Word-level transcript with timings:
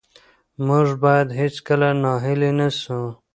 موږ 0.67 0.87
باید 1.03 1.27
هېڅکله 1.39 1.87
ناهیلي 2.03 2.51
نه 2.59 2.67
سو. 2.81 3.01